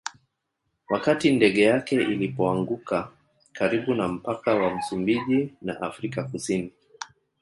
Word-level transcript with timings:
Wakati 0.89 1.31
ndege 1.31 1.61
yake 1.61 1.95
ilipoanguka 1.95 3.11
karibu 3.53 3.93
na 3.95 4.07
mpaka 4.07 4.55
wa 4.55 4.75
Msumbiji 4.75 5.53
na 5.61 5.81
Afrika 5.81 6.23
Kusini 6.23 6.71